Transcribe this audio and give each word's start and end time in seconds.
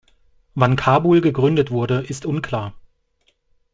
Wann 0.55 0.77
Kabul 0.77 1.21
gegründet 1.21 1.69
wurde, 1.69 1.99
ist 1.99 2.25
unklar. 2.25 2.73